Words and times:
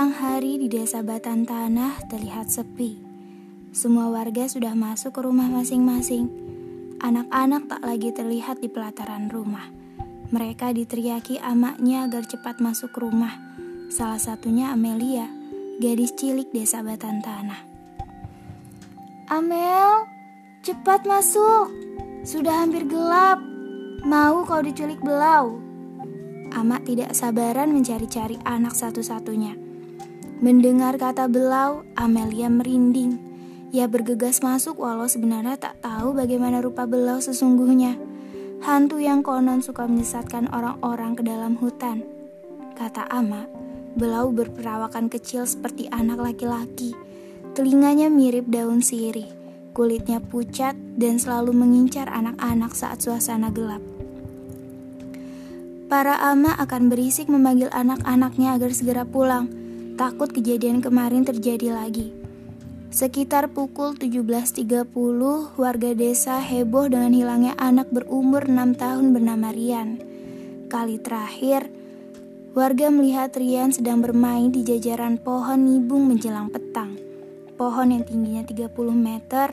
Siang 0.00 0.16
hari 0.16 0.56
di 0.56 0.72
desa 0.72 1.04
Batan 1.04 1.44
Tanah 1.44 2.08
terlihat 2.08 2.48
sepi. 2.48 2.96
Semua 3.68 4.08
warga 4.08 4.48
sudah 4.48 4.72
masuk 4.72 5.12
ke 5.12 5.20
rumah 5.20 5.44
masing-masing. 5.52 6.24
Anak-anak 7.04 7.68
tak 7.68 7.84
lagi 7.84 8.08
terlihat 8.08 8.64
di 8.64 8.72
pelataran 8.72 9.28
rumah. 9.28 9.68
Mereka 10.32 10.72
diteriaki 10.72 11.36
amaknya 11.44 12.08
agar 12.08 12.24
cepat 12.24 12.64
masuk 12.64 12.96
rumah. 12.96 13.36
Salah 13.92 14.16
satunya 14.16 14.72
Amelia, 14.72 15.28
gadis 15.84 16.16
cilik 16.16 16.48
desa 16.48 16.80
Batan 16.80 17.20
Tanah. 17.20 17.60
Amel, 19.28 20.08
cepat 20.64 21.04
masuk. 21.04 21.76
Sudah 22.24 22.64
hampir 22.64 22.88
gelap. 22.88 23.36
Mau 24.08 24.48
kau 24.48 24.64
diculik 24.64 25.04
belau? 25.04 25.60
Amak 26.56 26.88
tidak 26.88 27.12
sabaran 27.12 27.68
mencari-cari 27.68 28.40
anak 28.48 28.72
satu-satunya. 28.72 29.59
Mendengar 30.40 30.96
kata 30.96 31.28
belau, 31.28 31.84
Amelia 32.00 32.48
merinding. 32.48 33.20
Ia 33.76 33.84
bergegas 33.84 34.40
masuk 34.40 34.80
walau 34.80 35.04
sebenarnya 35.04 35.60
tak 35.60 35.84
tahu 35.84 36.16
bagaimana 36.16 36.64
rupa 36.64 36.88
belau 36.88 37.20
sesungguhnya. 37.20 38.00
Hantu 38.64 39.04
yang 39.04 39.20
konon 39.20 39.60
suka 39.60 39.84
menyesatkan 39.84 40.48
orang-orang 40.48 41.12
ke 41.12 41.20
dalam 41.28 41.60
hutan. 41.60 42.08
Kata 42.72 43.04
Ama, 43.12 43.44
belau 44.00 44.32
berperawakan 44.32 45.12
kecil 45.12 45.44
seperti 45.44 45.92
anak 45.92 46.16
laki-laki. 46.16 46.96
Telinganya 47.52 48.08
mirip 48.08 48.48
daun 48.48 48.80
sirih, 48.80 49.28
kulitnya 49.76 50.24
pucat 50.24 50.72
dan 50.96 51.20
selalu 51.20 51.52
mengincar 51.52 52.08
anak-anak 52.08 52.72
saat 52.72 53.04
suasana 53.04 53.52
gelap. 53.52 53.84
Para 55.92 56.16
ama 56.16 56.56
akan 56.56 56.88
berisik 56.88 57.28
memanggil 57.28 57.68
anak-anaknya 57.76 58.56
agar 58.56 58.72
segera 58.72 59.04
pulang. 59.04 59.60
Takut 60.00 60.32
kejadian 60.32 60.80
kemarin 60.80 61.28
terjadi 61.28 61.76
lagi. 61.76 62.08
Sekitar 62.88 63.52
pukul 63.52 64.00
17.30, 64.00 64.64
warga 65.60 65.90
desa 65.92 66.40
heboh 66.40 66.88
dengan 66.88 67.12
hilangnya 67.12 67.52
anak 67.60 67.92
berumur 67.92 68.48
6 68.48 68.80
tahun 68.80 69.12
bernama 69.12 69.52
Rian. 69.52 70.00
Kali 70.72 70.96
terakhir, 71.04 71.68
warga 72.56 72.88
melihat 72.88 73.36
Rian 73.36 73.76
sedang 73.76 74.00
bermain 74.00 74.48
di 74.48 74.64
jajaran 74.64 75.20
pohon 75.20 75.68
nibung 75.68 76.08
menjelang 76.08 76.48
petang. 76.48 76.96
Pohon 77.60 77.92
yang 77.92 78.08
tingginya 78.08 78.48
30 78.48 78.72
meter, 78.96 79.52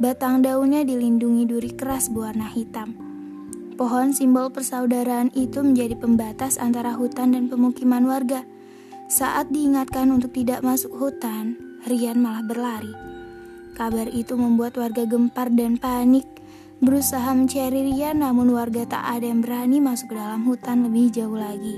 batang 0.00 0.40
daunnya 0.40 0.88
dilindungi 0.88 1.44
duri 1.44 1.68
keras 1.68 2.08
berwarna 2.08 2.48
hitam. 2.48 2.96
Pohon 3.76 4.16
simbol 4.16 4.48
persaudaraan 4.48 5.36
itu 5.36 5.60
menjadi 5.60 6.00
pembatas 6.00 6.56
antara 6.56 6.96
hutan 6.96 7.36
dan 7.36 7.52
pemukiman 7.52 8.08
warga. 8.08 8.48
Saat 9.12 9.52
diingatkan 9.52 10.08
untuk 10.08 10.32
tidak 10.32 10.64
masuk 10.64 10.96
hutan, 10.96 11.60
Rian 11.84 12.16
malah 12.24 12.40
berlari. 12.40 12.96
Kabar 13.76 14.08
itu 14.08 14.40
membuat 14.40 14.80
warga 14.80 15.04
gempar 15.04 15.52
dan 15.52 15.76
panik. 15.76 16.24
Berusaha 16.80 17.36
mencari 17.36 17.92
Rian, 17.92 18.24
namun 18.24 18.56
warga 18.56 18.88
tak 18.88 19.04
ada 19.04 19.28
yang 19.28 19.44
berani 19.44 19.84
masuk 19.84 20.08
ke 20.08 20.16
dalam 20.16 20.48
hutan 20.48 20.88
lebih 20.88 21.12
jauh 21.12 21.36
lagi. 21.36 21.76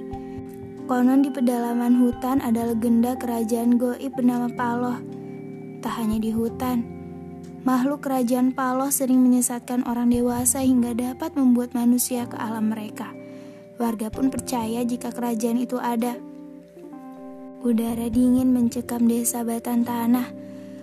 Konon 0.87 1.27
di 1.27 1.35
pedalaman 1.35 1.99
hutan 1.99 2.39
ada 2.39 2.71
legenda 2.71 3.19
kerajaan 3.19 3.83
goib 3.83 4.15
bernama 4.15 4.47
Paloh. 4.55 5.03
Tak 5.83 5.91
hanya 5.91 6.23
di 6.23 6.31
hutan, 6.31 6.87
Makhluk 7.67 8.07
kerajaan 8.07 8.55
Paloh 8.55 8.95
sering 8.95 9.19
menyesatkan 9.27 9.83
orang 9.91 10.07
dewasa 10.15 10.63
hingga 10.63 10.95
dapat 10.95 11.35
membuat 11.35 11.75
manusia 11.75 12.31
ke 12.31 12.39
alam 12.39 12.71
mereka. 12.71 13.11
Warga 13.83 14.07
pun 14.07 14.31
percaya 14.31 14.87
jika 14.87 15.11
kerajaan 15.11 15.59
itu 15.59 15.83
ada. 15.83 16.15
Udara 17.65 18.13
dingin 18.13 18.53
mencekam 18.53 19.09
desa 19.09 19.41
Batan 19.41 19.89
Tanah. 19.89 20.29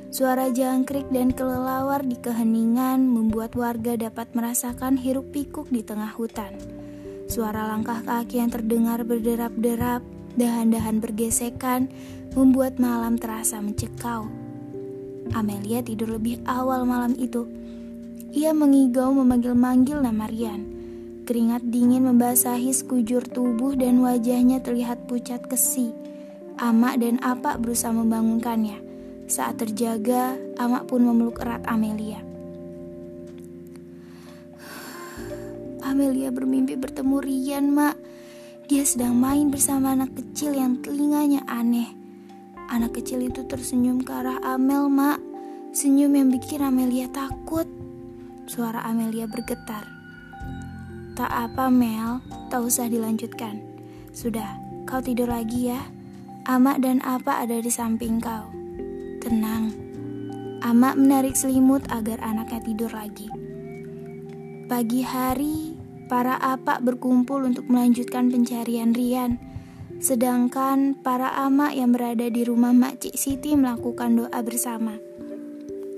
Suara 0.09 0.50
jangkrik 0.50 1.14
dan 1.14 1.30
kelelawar 1.30 2.02
di 2.02 2.18
keheningan 2.18 3.06
membuat 3.06 3.53
warga 3.53 3.94
dapat 3.94 4.34
merasakan 4.34 4.97
hiruk 4.97 5.30
pikuk 5.30 5.69
di 5.69 5.86
tengah 5.86 6.09
hutan. 6.18 6.58
Suara 7.30 7.69
langkah 7.69 8.02
kaki 8.02 8.42
yang 8.42 8.50
terdengar 8.50 9.06
berderap-derap, 9.06 10.02
dahan-dahan 10.34 10.97
bergesekan, 10.97 11.86
membuat 12.34 12.81
malam 12.81 13.13
terasa 13.13 13.62
mencekau. 13.62 14.25
Amelia 15.38 15.86
tidur 15.86 16.18
lebih 16.18 16.42
awal 16.50 16.90
malam 16.90 17.13
itu. 17.13 17.46
Ia 18.34 18.58
mengigau 18.58 19.13
memanggil-manggil 19.13 20.02
nama 20.02 20.25
Rian. 20.25 20.66
Keringat 21.30 21.62
dingin 21.62 22.09
membasahi 22.09 22.74
sekujur 22.74 23.22
tubuh 23.30 23.78
dan 23.78 24.02
wajahnya 24.02 24.66
terlihat 24.66 25.06
pucat 25.06 25.46
kesi. 25.46 26.11
Amak 26.62 27.02
dan 27.02 27.18
Apak 27.26 27.58
berusaha 27.58 27.90
membangunkannya. 27.90 28.78
Saat 29.26 29.66
terjaga, 29.66 30.38
Amak 30.62 30.86
pun 30.86 31.02
memeluk 31.02 31.42
erat 31.42 31.66
Amelia. 31.66 32.22
Amelia 35.82 36.30
bermimpi 36.30 36.78
bertemu 36.78 37.18
Rian, 37.18 37.66
Mak. 37.74 37.98
Dia 38.70 38.86
sedang 38.86 39.18
main 39.18 39.50
bersama 39.50 39.98
anak 39.98 40.14
kecil 40.14 40.54
yang 40.54 40.78
telinganya 40.86 41.42
aneh. 41.50 41.90
Anak 42.70 42.94
kecil 42.94 43.26
itu 43.26 43.42
tersenyum 43.50 44.06
ke 44.06 44.14
arah 44.14 44.38
Amel, 44.46 44.86
Mak. 44.86 45.18
Senyum 45.74 46.14
yang 46.14 46.30
bikin 46.30 46.62
Amelia 46.62 47.10
takut. 47.10 47.66
Suara 48.46 48.86
Amelia 48.86 49.26
bergetar. 49.26 49.90
Tak 51.18 51.32
apa, 51.34 51.74
Mel. 51.74 52.22
Tak 52.54 52.62
usah 52.62 52.86
dilanjutkan. 52.86 53.58
Sudah, 54.14 54.62
kau 54.86 55.02
tidur 55.02 55.34
lagi 55.34 55.74
ya. 55.74 55.82
Amak 56.51 56.84
dan 56.84 57.00
Apa 57.07 57.47
ada 57.47 57.63
di 57.63 57.72
samping 57.72 58.19
kau. 58.19 58.51
Tenang. 59.23 59.72
Amak 60.59 61.00
menarik 61.00 61.31
selimut 61.31 61.79
agar 61.88 62.19
anaknya 62.19 62.59
tidur 62.59 62.91
lagi. 62.91 63.31
Pagi 64.67 65.00
hari, 65.00 65.79
para 66.12 66.35
Apa 66.35 66.84
berkumpul 66.84 67.47
untuk 67.47 67.72
melanjutkan 67.72 68.28
pencarian 68.28 68.91
Rian 68.91 69.39
Sedangkan 70.03 71.00
para 71.00 71.31
ama 71.39 71.72
yang 71.72 71.95
berada 71.95 72.28
di 72.28 72.44
rumah 72.44 72.75
Makcik 72.75 73.16
Siti 73.16 73.56
melakukan 73.56 74.19
doa 74.19 74.39
bersama. 74.44 75.00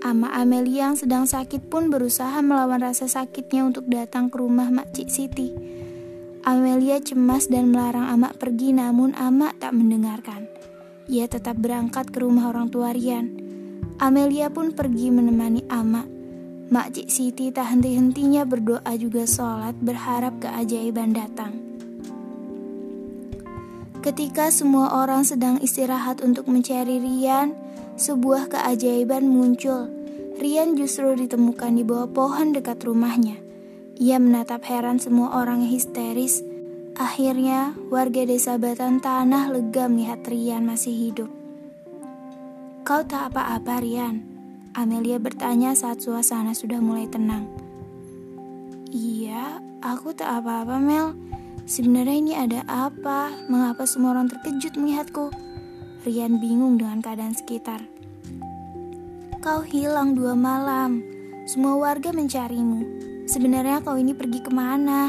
Ama 0.05 0.37
Amelia 0.37 0.93
yang 0.93 0.93
sedang 0.93 1.25
sakit 1.25 1.65
pun 1.65 1.89
berusaha 1.89 2.45
melawan 2.45 2.77
rasa 2.77 3.09
sakitnya 3.09 3.65
untuk 3.65 3.89
datang 3.89 4.29
ke 4.29 4.37
rumah 4.37 4.69
Makcik 4.69 5.09
Siti. 5.09 5.81
Amelia 6.43 6.99
cemas 6.99 7.47
dan 7.47 7.71
melarang 7.71 8.03
Ama 8.03 8.35
pergi 8.35 8.75
namun 8.75 9.15
Ama 9.15 9.55
tak 9.63 9.71
mendengarkan. 9.71 10.51
Ia 11.07 11.23
tetap 11.31 11.55
berangkat 11.55 12.11
ke 12.11 12.19
rumah 12.19 12.51
orang 12.51 12.67
tua 12.67 12.91
Rian. 12.91 13.31
Amelia 13.95 14.51
pun 14.51 14.75
pergi 14.75 15.07
menemani 15.07 15.63
Ama. 15.71 16.03
Makcik 16.67 17.07
Siti 17.07 17.47
tak 17.47 17.71
henti-hentinya 17.71 18.43
berdoa 18.43 18.91
juga 18.99 19.23
sholat 19.23 19.71
berharap 19.79 20.43
keajaiban 20.43 21.15
datang. 21.15 21.63
Ketika 24.03 24.51
semua 24.51 24.99
orang 24.99 25.23
sedang 25.23 25.63
istirahat 25.63 26.19
untuk 26.19 26.51
mencari 26.51 26.99
Rian, 26.99 27.55
sebuah 27.95 28.51
keajaiban 28.51 29.31
muncul. 29.31 29.87
Rian 30.43 30.75
justru 30.75 31.15
ditemukan 31.15 31.71
di 31.71 31.87
bawah 31.87 32.11
pohon 32.11 32.51
dekat 32.51 32.83
rumahnya. 32.83 33.42
Ia 34.01 34.17
menatap 34.17 34.65
heran 34.65 34.97
semua 34.97 35.37
orang 35.37 35.61
yang 35.61 35.77
histeris. 35.77 36.41
Akhirnya, 36.97 37.77
warga 37.93 38.25
desa 38.25 38.57
Batan 38.57 38.97
Tanah 38.97 39.53
lega 39.53 39.85
melihat 39.85 40.25
Rian 40.25 40.65
masih 40.65 40.93
hidup. 40.93 41.29
Kau 42.81 43.05
tak 43.05 43.29
apa-apa, 43.29 43.85
Rian? 43.85 44.25
Amelia 44.73 45.21
bertanya 45.21 45.77
saat 45.77 46.01
suasana 46.01 46.57
sudah 46.57 46.81
mulai 46.81 47.05
tenang. 47.05 47.45
Iya, 48.89 49.61
aku 49.85 50.17
tak 50.17 50.41
apa-apa, 50.41 50.81
Mel. 50.81 51.13
Sebenarnya 51.69 52.17
ini 52.17 52.33
ada 52.33 52.65
apa? 52.65 53.29
Mengapa 53.45 53.85
semua 53.85 54.17
orang 54.17 54.25
terkejut 54.25 54.73
melihatku? 54.73 55.29
Rian 56.01 56.41
bingung 56.41 56.81
dengan 56.81 56.97
keadaan 56.97 57.37
sekitar. 57.37 57.85
Kau 59.37 59.61
hilang 59.61 60.17
dua 60.17 60.33
malam. 60.33 61.05
Semua 61.45 61.77
warga 61.77 62.09
mencarimu. 62.09 63.02
Sebenarnya 63.23 63.79
kau 63.79 63.95
ini 63.95 64.11
pergi 64.11 64.43
ke 64.43 64.51
mana? 64.51 65.07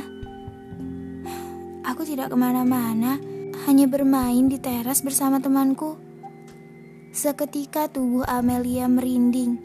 Aku 1.83 2.07
tidak 2.07 2.31
ke 2.31 2.37
mana-mana, 2.39 3.19
hanya 3.67 3.91
bermain 3.91 4.47
di 4.47 4.57
teras 4.63 5.03
bersama 5.03 5.43
temanku. 5.43 5.99
Seketika 7.11 7.91
tubuh 7.91 8.23
Amelia 8.23 8.87
merinding. 8.87 9.59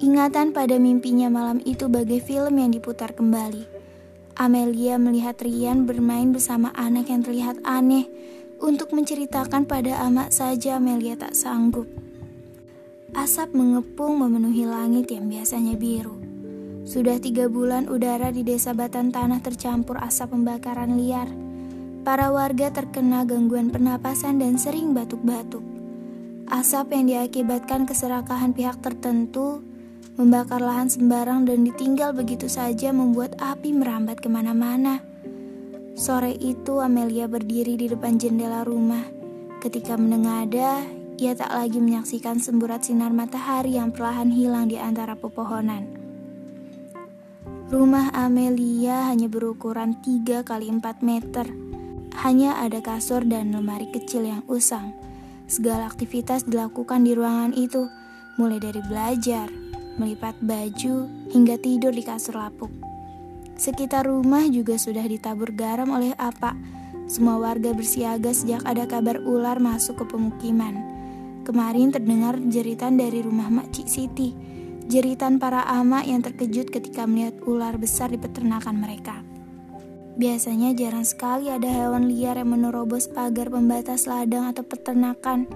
Ingatan 0.00 0.52
pada 0.52 0.76
mimpinya 0.76 1.32
malam 1.32 1.64
itu 1.64 1.88
bagai 1.88 2.20
film 2.20 2.60
yang 2.60 2.68
diputar 2.68 3.16
kembali. 3.16 3.64
Amelia 4.36 5.00
melihat 5.00 5.40
Rian 5.40 5.88
bermain 5.88 6.34
bersama 6.34 6.68
anak 6.76 7.08
yang 7.08 7.24
terlihat 7.24 7.64
aneh. 7.64 8.10
Untuk 8.60 8.92
menceritakan 8.92 9.64
pada 9.64 10.04
amak 10.04 10.32
saja 10.32 10.76
Amelia 10.76 11.16
tak 11.16 11.32
sanggup. 11.32 11.88
Asap 13.16 13.56
mengepung 13.56 14.20
memenuhi 14.20 14.68
langit 14.68 15.08
yang 15.12 15.30
biasanya 15.30 15.78
biru. 15.78 16.33
Sudah 16.84 17.16
tiga 17.16 17.48
bulan 17.48 17.88
udara 17.88 18.28
di 18.28 18.44
desa 18.44 18.76
Batan 18.76 19.08
Tanah 19.08 19.40
tercampur 19.40 19.96
asap 20.04 20.36
pembakaran 20.36 21.00
liar. 21.00 21.32
Para 22.04 22.28
warga 22.28 22.68
terkena 22.68 23.24
gangguan 23.24 23.72
pernapasan 23.72 24.36
dan 24.36 24.60
sering 24.60 24.92
batuk-batuk. 24.92 25.64
Asap 26.44 26.92
yang 26.92 27.08
diakibatkan 27.08 27.88
keserakahan 27.88 28.52
pihak 28.52 28.84
tertentu 28.84 29.64
membakar 30.20 30.60
lahan 30.60 30.92
sembarang 30.92 31.48
dan 31.48 31.64
ditinggal 31.64 32.12
begitu 32.12 32.52
saja 32.52 32.92
membuat 32.92 33.32
api 33.40 33.72
merambat 33.72 34.20
ke 34.20 34.28
mana-mana. 34.28 35.00
Sore 35.96 36.36
itu 36.36 36.84
Amelia 36.84 37.24
berdiri 37.24 37.80
di 37.80 37.88
depan 37.88 38.20
jendela 38.20 38.60
rumah. 38.60 39.08
Ketika 39.64 39.96
menengada, 39.96 40.84
ia 41.16 41.32
tak 41.32 41.48
lagi 41.48 41.80
menyaksikan 41.80 42.44
semburat 42.44 42.84
sinar 42.84 43.08
matahari 43.16 43.80
yang 43.80 43.88
perlahan 43.88 44.28
hilang 44.28 44.68
di 44.68 44.76
antara 44.76 45.16
pepohonan. 45.16 46.03
Rumah 47.74 48.14
Amelia 48.14 49.10
hanya 49.10 49.26
berukuran 49.26 49.98
3 49.98 50.46
kali 50.46 50.70
4 50.70 51.02
meter 51.02 51.42
hanya 52.22 52.62
ada 52.62 52.78
kasur 52.78 53.26
dan 53.26 53.50
lemari 53.50 53.90
kecil 53.90 54.30
yang 54.30 54.46
usang. 54.46 54.94
Segala 55.50 55.90
aktivitas 55.90 56.46
dilakukan 56.46 57.02
di 57.02 57.18
ruangan 57.18 57.50
itu, 57.50 57.90
mulai 58.38 58.62
dari 58.62 58.78
belajar, 58.78 59.50
melipat 59.98 60.38
baju, 60.38 61.10
hingga 61.34 61.58
tidur 61.58 61.90
di 61.90 62.06
kasur 62.06 62.38
lapuk. 62.38 62.70
Sekitar 63.58 64.06
rumah 64.06 64.46
juga 64.46 64.78
sudah 64.78 65.02
ditabur 65.02 65.50
garam 65.50 65.90
oleh 65.98 66.14
apa. 66.14 66.54
Semua 67.10 67.42
warga 67.42 67.74
bersiaga 67.74 68.30
sejak 68.30 68.62
ada 68.62 68.86
kabar 68.86 69.18
ular 69.18 69.58
masuk 69.58 69.98
ke 69.98 70.14
pemukiman. 70.14 70.78
Kemarin 71.42 71.90
terdengar 71.90 72.38
jeritan 72.38 72.94
dari 72.94 73.18
rumah 73.18 73.50
Makcik 73.50 73.90
Siti. 73.90 74.53
Jeritan 74.84 75.40
para 75.40 75.64
ama 75.64 76.04
yang 76.04 76.20
terkejut 76.20 76.68
ketika 76.68 77.08
melihat 77.08 77.40
ular 77.48 77.80
besar 77.80 78.12
di 78.12 78.20
peternakan 78.20 78.84
mereka. 78.84 79.24
Biasanya 80.14 80.76
jarang 80.76 81.08
sekali 81.08 81.48
ada 81.48 81.66
hewan 81.66 82.06
liar 82.06 82.36
yang 82.36 82.52
menerobos 82.52 83.08
pagar 83.08 83.48
pembatas 83.48 84.04
ladang 84.04 84.44
atau 84.44 84.60
peternakan. 84.60 85.48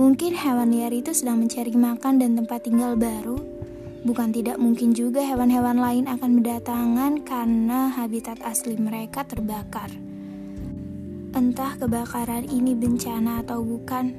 Mungkin 0.00 0.32
hewan 0.32 0.72
liar 0.72 0.96
itu 0.96 1.12
sedang 1.12 1.44
mencari 1.44 1.70
makan 1.76 2.18
dan 2.18 2.40
tempat 2.40 2.64
tinggal 2.64 2.96
baru. 2.96 3.36
Bukan 4.08 4.32
tidak 4.32 4.56
mungkin 4.56 4.96
juga 4.96 5.20
hewan-hewan 5.20 5.76
lain 5.76 6.08
akan 6.08 6.40
berdatangan 6.40 7.12
karena 7.28 7.92
habitat 7.92 8.40
asli 8.48 8.80
mereka 8.80 9.28
terbakar. 9.28 9.92
Entah 11.36 11.76
kebakaran 11.76 12.48
ini 12.48 12.72
bencana 12.72 13.44
atau 13.44 13.60
bukan, 13.60 14.16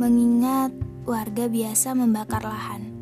mengingat 0.00 0.72
warga 1.04 1.46
biasa 1.46 1.92
membakar 1.92 2.40
lahan. 2.40 2.93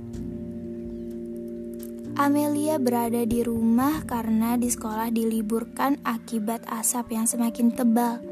Amelia 2.22 2.78
berada 2.78 3.26
di 3.26 3.42
rumah 3.42 4.06
karena 4.06 4.54
di 4.54 4.70
sekolah 4.70 5.10
diliburkan 5.10 5.98
akibat 6.06 6.62
asap 6.70 7.18
yang 7.18 7.26
semakin 7.26 7.74
tebal. 7.74 8.22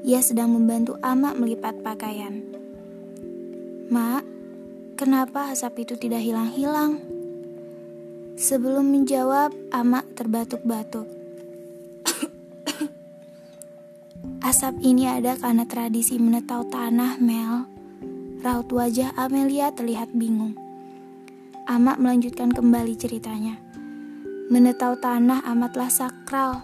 Ia 0.00 0.24
sedang 0.24 0.56
membantu 0.56 0.96
Ama 1.04 1.36
melipat 1.36 1.84
pakaian. 1.84 2.40
Mak, 3.92 4.24
kenapa 4.96 5.52
asap 5.52 5.84
itu 5.84 6.00
tidak 6.00 6.24
hilang-hilang? 6.24 7.04
Sebelum 8.40 8.88
menjawab, 8.88 9.52
Ama 9.68 10.08
terbatuk-batuk. 10.16 11.04
asap 14.48 14.74
ini 14.80 15.04
ada 15.04 15.36
karena 15.36 15.68
tradisi 15.68 16.16
menetau 16.16 16.64
tanah, 16.72 17.20
Mel. 17.20 17.68
Raut 18.40 18.72
wajah 18.72 19.12
Amelia 19.20 19.68
terlihat 19.68 20.16
bingung. 20.16 20.63
Amak 21.64 21.96
melanjutkan 21.96 22.52
kembali 22.52 22.92
ceritanya. 22.92 23.56
Menetau 24.52 25.00
tanah 25.00 25.48
amatlah 25.48 25.88
sakral. 25.88 26.60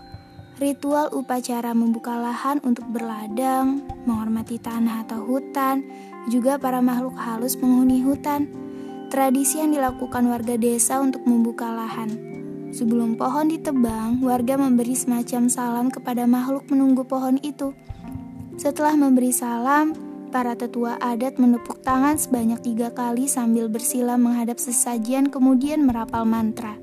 Ritual 0.60 1.08
upacara 1.16 1.72
membuka 1.72 2.20
lahan 2.20 2.60
untuk 2.60 2.84
berladang, 2.92 3.80
menghormati 4.04 4.60
tanah 4.60 5.08
atau 5.08 5.24
hutan, 5.24 5.88
juga 6.28 6.60
para 6.60 6.84
makhluk 6.84 7.16
halus 7.16 7.56
penghuni 7.56 8.04
hutan. 8.04 8.52
Tradisi 9.08 9.64
yang 9.64 9.72
dilakukan 9.72 10.28
warga 10.28 10.60
desa 10.60 11.00
untuk 11.00 11.24
membuka 11.24 11.72
lahan. 11.72 12.12
Sebelum 12.68 13.16
pohon 13.16 13.48
ditebang, 13.48 14.20
warga 14.20 14.60
memberi 14.60 14.92
semacam 14.92 15.48
salam 15.48 15.86
kepada 15.88 16.28
makhluk 16.28 16.68
menunggu 16.68 17.08
pohon 17.08 17.40
itu. 17.40 17.72
Setelah 18.60 19.00
memberi 19.00 19.32
salam, 19.32 19.96
Para 20.30 20.54
tetua 20.54 20.94
adat 21.02 21.42
menepuk 21.42 21.82
tangan 21.82 22.14
sebanyak 22.14 22.62
tiga 22.62 22.94
kali 22.94 23.26
sambil 23.26 23.66
bersila 23.66 24.14
menghadap 24.14 24.62
sesajian 24.62 25.26
kemudian 25.26 25.82
merapal 25.82 26.22
mantra. 26.22 26.78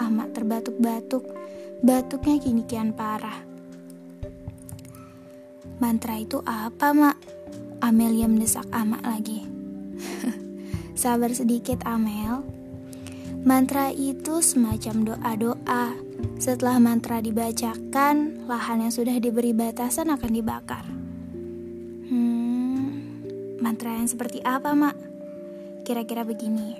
Amak 0.00 0.32
terbatuk-batuk, 0.32 1.28
batuknya 1.84 2.40
kini 2.40 2.64
kian 2.64 2.96
parah. 2.96 3.44
Mantra 5.76 6.16
itu 6.16 6.40
apa, 6.48 6.96
Mak? 6.96 7.16
Amelia 7.84 8.24
mendesak 8.32 8.64
Amak 8.72 9.04
lagi. 9.04 9.44
Sabar 10.96 11.36
sedikit, 11.36 11.84
Amel. 11.84 12.40
Mantra 13.44 13.92
itu 13.92 14.40
semacam 14.40 15.12
doa-doa. 15.12 15.92
Setelah 16.40 16.80
mantra 16.80 17.20
dibacakan, 17.20 18.48
lahan 18.48 18.88
yang 18.88 18.92
sudah 18.94 19.20
diberi 19.20 19.52
batasan 19.52 20.08
akan 20.08 20.32
dibakar. 20.32 21.03
Mantra 23.64 23.96
yang 23.96 24.04
seperti 24.04 24.44
apa, 24.44 24.76
Mak? 24.76 24.92
Kira-kira 25.88 26.20
begini. 26.20 26.76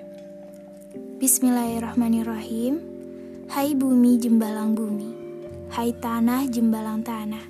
Bismillahirrahmanirrahim. 1.16 2.76
Hai 3.48 3.72
bumi 3.72 4.20
jembalang 4.20 4.76
bumi. 4.76 5.08
Hai 5.72 5.96
tanah 5.96 6.44
jembalang 6.44 7.00
tanah. 7.00 7.40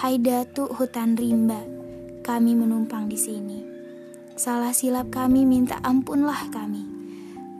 Hai 0.00 0.16
datu 0.16 0.72
hutan 0.72 1.20
rimba. 1.20 1.60
Kami 2.24 2.56
menumpang 2.56 3.12
di 3.12 3.20
sini. 3.20 3.60
Salah 4.40 4.72
silap 4.72 5.12
kami 5.12 5.44
minta 5.44 5.76
ampunlah 5.84 6.48
kami. 6.48 6.88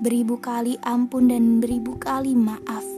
Beribu 0.01 0.41
kali 0.41 0.81
ampun 0.81 1.29
dan 1.29 1.61
beribu 1.61 2.01
kali 2.01 2.33
maaf. 2.33 2.89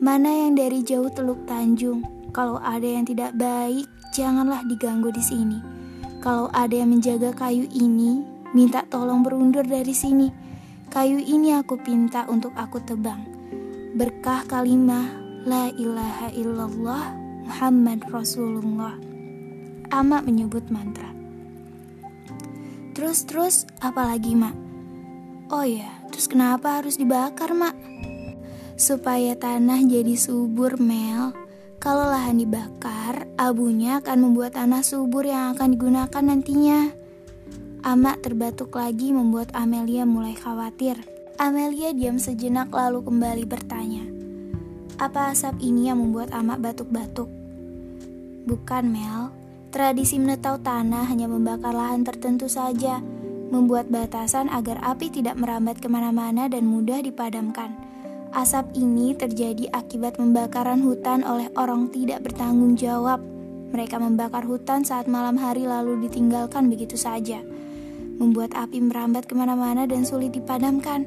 Mana 0.00 0.48
yang 0.48 0.56
dari 0.56 0.80
jauh 0.80 1.12
teluk 1.12 1.44
Tanjung, 1.44 2.08
kalau 2.32 2.56
ada 2.56 2.88
yang 2.88 3.04
tidak 3.04 3.36
baik, 3.36 3.84
janganlah 4.16 4.64
diganggu 4.64 5.12
di 5.12 5.20
sini 5.20 5.73
kalau 6.24 6.48
ada 6.56 6.72
yang 6.72 6.88
menjaga 6.88 7.36
kayu 7.36 7.68
ini, 7.68 8.24
minta 8.56 8.80
tolong 8.88 9.20
berundur 9.20 9.60
dari 9.60 9.92
sini. 9.92 10.32
Kayu 10.88 11.20
ini 11.20 11.52
aku 11.52 11.76
pinta 11.76 12.24
untuk 12.32 12.56
aku 12.56 12.80
tebang. 12.80 13.28
Berkah 13.92 14.40
kalimah 14.48 15.20
La 15.44 15.68
ilaha 15.68 16.32
illallah 16.32 17.12
Muhammad 17.44 18.08
Rasulullah. 18.08 18.96
Ama 19.92 20.24
menyebut 20.24 20.64
mantra. 20.72 21.12
Terus-terus 22.96 23.68
apalagi 23.84 24.32
mak? 24.32 24.56
Oh 25.52 25.68
ya, 25.68 25.92
terus 26.08 26.24
kenapa 26.24 26.80
harus 26.80 26.96
dibakar 26.96 27.52
mak? 27.52 27.76
Supaya 28.80 29.36
tanah 29.36 29.84
jadi 29.84 30.16
subur 30.16 30.80
Mel 30.80 31.43
kalau 31.84 32.08
lahan 32.08 32.40
dibakar, 32.40 33.28
abunya 33.36 34.00
akan 34.00 34.24
membuat 34.24 34.56
tanah 34.56 34.80
subur 34.80 35.28
yang 35.28 35.52
akan 35.52 35.76
digunakan 35.76 36.24
nantinya. 36.24 36.88
Amak 37.84 38.24
terbatuk 38.24 38.72
lagi 38.72 39.12
membuat 39.12 39.52
Amelia 39.52 40.08
mulai 40.08 40.32
khawatir. 40.32 40.96
Amelia 41.36 41.92
diam 41.92 42.16
sejenak 42.16 42.72
lalu 42.72 43.04
kembali 43.04 43.44
bertanya, 43.44 44.00
"Apa 44.96 45.36
asap 45.36 45.60
ini 45.60 45.92
yang 45.92 46.00
membuat 46.00 46.32
Amak 46.32 46.64
batuk-batuk?" 46.64 47.28
Bukan, 48.48 48.84
Mel. 48.88 49.28
Tradisi 49.68 50.16
menetau 50.16 50.56
tanah 50.56 51.04
hanya 51.04 51.28
membakar 51.28 51.76
lahan 51.76 52.00
tertentu 52.00 52.48
saja, 52.48 53.04
membuat 53.52 53.92
batasan 53.92 54.48
agar 54.48 54.80
api 54.80 55.12
tidak 55.12 55.36
merambat 55.36 55.84
ke 55.84 55.92
mana-mana 55.92 56.48
dan 56.48 56.64
mudah 56.64 57.04
dipadamkan. 57.04 57.83
Asap 58.34 58.74
ini 58.74 59.14
terjadi 59.14 59.70
akibat 59.70 60.18
pembakaran 60.18 60.82
hutan 60.82 61.22
oleh 61.22 61.46
orang 61.54 61.86
tidak 61.94 62.26
bertanggung 62.26 62.74
jawab. 62.74 63.22
Mereka 63.70 64.02
membakar 64.02 64.42
hutan 64.42 64.82
saat 64.82 65.06
malam 65.06 65.38
hari 65.38 65.70
lalu 65.70 66.02
ditinggalkan 66.02 66.66
begitu 66.66 66.98
saja. 66.98 67.38
Membuat 68.18 68.58
api 68.58 68.82
merambat 68.82 69.30
ke 69.30 69.38
mana-mana 69.38 69.86
dan 69.86 70.02
sulit 70.02 70.34
dipadamkan. 70.34 71.06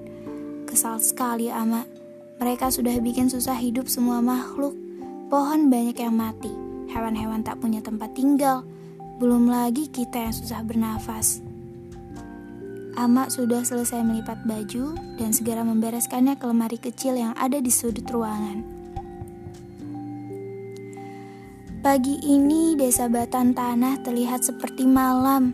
Kesal 0.72 1.04
sekali 1.04 1.52
ama. 1.52 1.84
Mereka 2.40 2.72
sudah 2.72 2.96
bikin 3.04 3.28
susah 3.28 3.60
hidup 3.60 3.92
semua 3.92 4.24
makhluk. 4.24 4.72
Pohon 5.28 5.68
banyak 5.68 6.00
yang 6.00 6.16
mati. 6.16 6.56
Hewan-hewan 6.96 7.44
tak 7.44 7.60
punya 7.60 7.84
tempat 7.84 8.16
tinggal. 8.16 8.64
Belum 9.20 9.52
lagi 9.52 9.92
kita 9.92 10.32
yang 10.32 10.36
susah 10.36 10.64
bernafas. 10.64 11.44
Ama 12.98 13.30
sudah 13.30 13.62
selesai 13.62 14.02
melipat 14.02 14.42
baju 14.50 14.98
dan 15.22 15.30
segera 15.30 15.62
membereskannya 15.62 16.34
ke 16.34 16.50
lemari 16.50 16.82
kecil 16.82 17.14
yang 17.14 17.38
ada 17.38 17.62
di 17.62 17.70
sudut 17.70 18.10
ruangan. 18.10 18.66
Pagi 21.86 22.18
ini 22.26 22.74
desa 22.74 23.06
Batan 23.06 23.54
Tanah 23.54 24.02
terlihat 24.02 24.42
seperti 24.42 24.90
malam, 24.90 25.54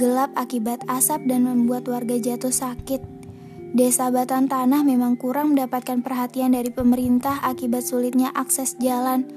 gelap 0.00 0.32
akibat 0.40 0.80
asap 0.88 1.28
dan 1.28 1.44
membuat 1.44 1.84
warga 1.84 2.16
jatuh 2.16 2.48
sakit. 2.48 3.04
Desa 3.76 4.08
Batan 4.08 4.48
Tanah 4.48 4.80
memang 4.80 5.20
kurang 5.20 5.52
mendapatkan 5.52 6.00
perhatian 6.00 6.56
dari 6.56 6.72
pemerintah 6.72 7.44
akibat 7.44 7.84
sulitnya 7.84 8.32
akses 8.32 8.80
jalan. 8.80 9.28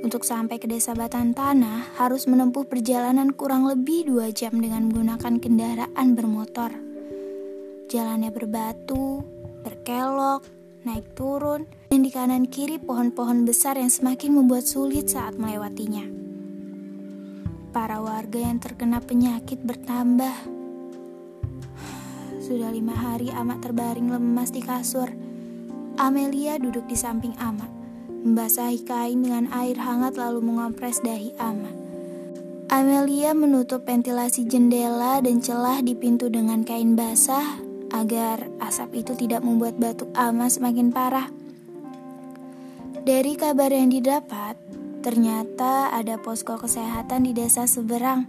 Untuk 0.00 0.24
sampai 0.24 0.56
ke 0.56 0.64
desa 0.64 0.96
Batan 0.96 1.36
Tanah 1.36 1.92
harus 2.00 2.24
menempuh 2.24 2.64
perjalanan 2.64 3.36
kurang 3.36 3.68
lebih 3.68 4.08
dua 4.08 4.32
jam 4.32 4.56
dengan 4.56 4.88
menggunakan 4.88 5.38
kendaraan 5.44 6.16
bermotor. 6.16 6.85
Jalannya 7.86 8.34
berbatu, 8.34 9.22
berkelok, 9.62 10.42
naik 10.82 11.06
turun, 11.14 11.70
dan 11.86 12.02
di 12.02 12.10
kanan 12.10 12.50
kiri 12.50 12.82
pohon-pohon 12.82 13.46
besar 13.46 13.78
yang 13.78 13.94
semakin 13.94 14.34
membuat 14.34 14.66
sulit 14.66 15.06
saat 15.06 15.38
melewatinya. 15.38 16.02
Para 17.70 18.02
warga 18.02 18.42
yang 18.42 18.58
terkena 18.58 18.98
penyakit 18.98 19.62
bertambah. 19.62 20.34
Sudah 22.42 22.74
lima 22.74 22.98
hari 22.98 23.30
Amak 23.30 23.62
terbaring 23.62 24.10
lemas 24.10 24.50
di 24.50 24.66
kasur. 24.66 25.06
Amelia 25.94 26.58
duduk 26.58 26.90
di 26.90 26.98
samping 26.98 27.38
Amak 27.38 27.70
membasahi 28.26 28.82
kain 28.82 29.22
dengan 29.22 29.46
air 29.54 29.78
hangat 29.78 30.18
lalu 30.18 30.42
mengompres 30.42 30.98
dahi 31.06 31.30
Ama. 31.38 31.70
Amelia 32.66 33.30
menutup 33.30 33.86
ventilasi 33.86 34.42
jendela 34.50 35.22
dan 35.22 35.38
celah 35.38 35.78
di 35.86 35.94
pintu 35.94 36.26
dengan 36.26 36.66
kain 36.66 36.98
basah 36.98 37.62
agar 37.90 38.50
asap 38.62 39.06
itu 39.06 39.12
tidak 39.14 39.42
membuat 39.42 39.78
batuk 39.78 40.10
Ama 40.16 40.46
semakin 40.50 40.90
parah. 40.90 41.28
Dari 43.06 43.38
kabar 43.38 43.70
yang 43.70 43.92
didapat, 43.92 44.58
ternyata 45.06 45.94
ada 45.94 46.18
posko 46.18 46.58
kesehatan 46.58 47.26
di 47.26 47.32
desa 47.36 47.70
seberang. 47.70 48.26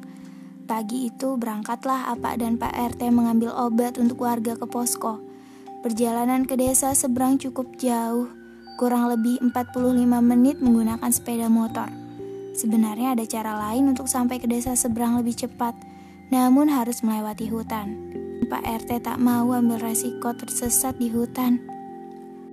Pagi 0.67 1.07
itu 1.07 1.39
berangkatlah 1.39 2.11
Apa 2.13 2.37
dan 2.37 2.59
Pak 2.59 2.75
RT 2.97 3.09
mengambil 3.09 3.55
obat 3.55 3.97
untuk 3.97 4.21
warga 4.21 4.53
ke 4.53 4.67
posko. 4.69 5.17
Perjalanan 5.81 6.43
ke 6.43 6.59
desa 6.59 6.91
seberang 6.93 7.39
cukup 7.39 7.79
jauh 7.79 8.27
kurang 8.77 9.09
lebih 9.09 9.41
45 9.41 10.05
menit 10.21 10.61
menggunakan 10.61 11.09
sepeda 11.09 11.49
motor. 11.49 11.89
Sebenarnya 12.53 13.17
ada 13.17 13.25
cara 13.25 13.57
lain 13.57 13.89
untuk 13.89 14.05
sampai 14.05 14.37
ke 14.37 14.45
desa 14.45 14.77
seberang 14.77 15.17
lebih 15.17 15.33
cepat, 15.33 15.73
namun 16.29 16.69
harus 16.69 17.01
melewati 17.01 17.49
hutan. 17.49 18.06
Pak 18.47 18.63
RT 18.63 19.03
tak 19.03 19.19
mau 19.19 19.51
ambil 19.51 19.91
resiko 19.91 20.31
tersesat 20.31 20.95
di 20.95 21.11
hutan. 21.11 21.59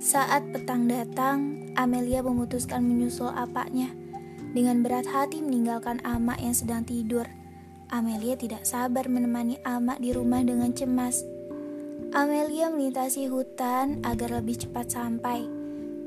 Saat 0.02 0.50
petang 0.50 0.90
datang, 0.90 1.70
Amelia 1.78 2.18
memutuskan 2.18 2.82
menyusul 2.82 3.30
apaknya. 3.30 3.94
Dengan 4.50 4.82
berat 4.82 5.06
hati 5.06 5.38
meninggalkan 5.38 6.02
Amak 6.02 6.42
yang 6.42 6.50
sedang 6.50 6.82
tidur. 6.82 7.30
Amelia 7.94 8.34
tidak 8.34 8.66
sabar 8.66 9.06
menemani 9.06 9.62
Amak 9.62 10.02
di 10.02 10.10
rumah 10.10 10.42
dengan 10.42 10.74
cemas. 10.74 11.22
Amelia 12.10 12.74
melintasi 12.74 13.30
hutan 13.30 14.02
agar 14.02 14.42
lebih 14.42 14.66
cepat 14.66 14.90
sampai. 14.90 15.46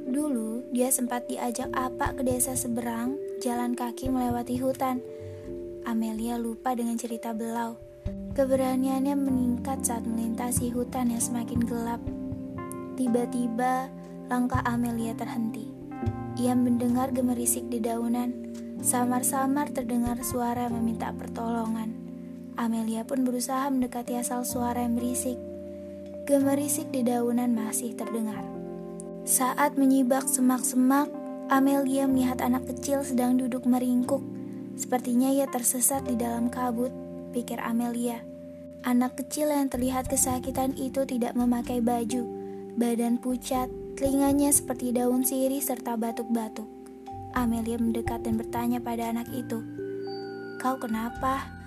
Dulu, 0.03 0.67
dia 0.75 0.91
sempat 0.91 1.31
diajak 1.31 1.71
apa 1.71 2.11
ke 2.11 2.27
desa 2.27 2.59
seberang, 2.59 3.15
jalan 3.39 3.71
kaki 3.71 4.11
melewati 4.11 4.59
hutan. 4.59 4.99
Amelia 5.87 6.35
lupa 6.35 6.75
dengan 6.75 6.99
cerita 6.99 7.31
belau. 7.31 7.86
Keberaniannya 8.37 9.17
meningkat 9.17 9.81
saat 9.81 10.05
melintasi 10.05 10.69
hutan 10.69 11.09
yang 11.09 11.23
semakin 11.23 11.59
gelap. 11.65 12.01
Tiba-tiba, 12.93 13.89
langkah 14.29 14.61
Amelia 14.61 15.17
terhenti. 15.17 15.69
Ia 16.37 16.53
mendengar 16.53 17.09
gemerisik 17.09 17.65
di 17.71 17.81
daunan. 17.81 18.53
Samar-samar 18.77 19.73
terdengar 19.73 20.21
suara 20.21 20.69
meminta 20.69 21.09
pertolongan. 21.09 21.97
Amelia 22.57 23.05
pun 23.05 23.25
berusaha 23.25 23.69
mendekati 23.73 24.17
asal 24.21 24.45
suara 24.45 24.85
yang 24.85 24.93
berisik. 24.93 25.37
Gemerisik 26.29 26.93
di 26.93 27.01
daunan 27.01 27.57
masih 27.57 27.97
terdengar. 27.97 28.45
Saat 29.25 29.81
menyibak 29.81 30.29
semak-semak, 30.29 31.09
Amelia 31.47 32.05
melihat 32.05 32.43
anak 32.43 32.67
kecil 32.69 33.01
sedang 33.01 33.39
duduk 33.39 33.63
meringkuk. 33.65 34.19
Sepertinya 34.77 35.31
ia 35.31 35.49
tersesat 35.49 36.05
di 36.05 36.19
dalam 36.19 36.51
kabut, 36.51 36.91
pikir 37.35 37.59
Amelia. 37.59 38.23
Anak 38.87 39.19
kecil 39.19 39.51
yang 39.51 39.67
terlihat 39.67 40.07
kesakitan 40.07 40.77
itu 40.79 41.03
tidak 41.03 41.35
memakai 41.35 41.83
baju, 41.83 42.23
badan 42.79 43.19
pucat, 43.19 43.67
telinganya 43.97 44.53
seperti 44.53 44.95
daun 44.95 45.25
sirih 45.25 45.59
serta 45.59 45.97
batuk-batuk. 45.97 46.69
Amelia 47.35 47.77
mendekat 47.77 48.23
dan 48.23 48.39
bertanya 48.39 48.79
pada 48.79 49.11
anak 49.11 49.27
itu, 49.33 49.59
"Kau 50.57 50.79
kenapa?" 50.79 51.57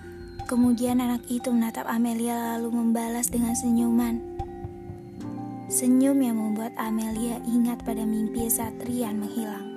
Kemudian 0.50 0.99
anak 0.99 1.31
itu 1.31 1.55
menatap 1.55 1.87
Amelia 1.87 2.59
lalu 2.59 2.75
membalas 2.75 3.31
dengan 3.31 3.55
senyuman. 3.55 4.19
Senyum 5.71 6.19
yang 6.19 6.43
membuat 6.43 6.75
Amelia 6.75 7.38
ingat 7.47 7.87
pada 7.87 8.02
mimpi 8.02 8.50
saat 8.50 8.75
Rian 8.83 9.23
menghilang. 9.23 9.69